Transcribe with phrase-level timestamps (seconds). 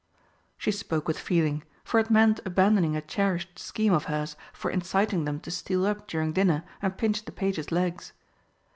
[0.57, 5.25] She spoke with feeling, for it meant abandoning a cherished scheme of hers for inciting
[5.25, 8.11] them to steal up during dinner and pinch the pages' legs.